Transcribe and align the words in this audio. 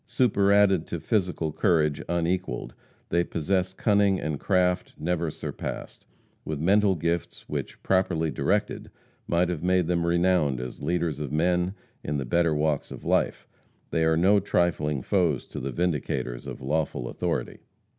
Superadded 0.07 0.87
to 0.87 0.99
physical 0.99 1.51
courage 1.51 2.01
unequalled, 2.09 2.73
they 3.09 3.23
possess 3.23 3.71
cunning 3.71 4.19
and 4.19 4.39
craft 4.39 4.95
never 4.97 5.29
surpassed. 5.29 6.07
With 6.43 6.59
mental 6.59 6.95
gifts 6.95 7.47
which, 7.47 7.83
properly 7.83 8.31
directed, 8.31 8.89
might 9.27 9.49
have 9.49 9.61
made 9.61 9.85
them 9.85 10.03
renowned 10.07 10.59
as 10.59 10.81
leaders 10.81 11.19
of 11.19 11.31
men 11.31 11.75
in 12.03 12.17
the 12.17 12.25
better 12.25 12.55
walks 12.55 12.89
of 12.89 13.05
life, 13.05 13.47
they 13.91 14.03
are 14.03 14.17
no 14.17 14.39
trifling 14.39 15.03
foes 15.03 15.45
to 15.49 15.59
the 15.59 15.71
vindicators 15.71 16.47
of 16.47 16.61
lawful 16.61 17.07
authority. 17.07 17.59